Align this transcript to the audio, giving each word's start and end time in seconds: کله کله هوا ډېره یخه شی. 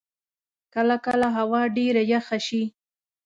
کله 0.73 0.95
کله 1.05 1.27
هوا 1.37 1.61
ډېره 1.77 2.01
یخه 2.13 2.37
شی. 2.47 2.63